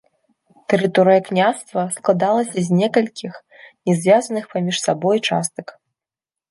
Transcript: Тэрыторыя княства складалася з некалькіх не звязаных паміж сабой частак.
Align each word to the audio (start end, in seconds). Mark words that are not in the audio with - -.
Тэрыторыя 0.71 1.21
княства 1.27 1.81
складалася 1.97 2.59
з 2.69 2.81
некалькіх 2.81 3.33
не 3.85 3.93
звязаных 4.01 4.43
паміж 4.57 4.75
сабой 4.89 5.17
частак. 5.31 5.67